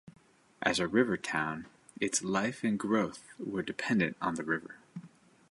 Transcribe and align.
As 0.63 0.79
a 0.79 0.87
river 0.87 1.15
town, 1.15 1.67
its 1.99 2.23
life 2.23 2.63
and 2.63 2.79
growth 2.79 3.23
were 3.37 3.61
dependent 3.61 4.17
on 4.19 4.33
the 4.33 4.43
river. 4.43 4.79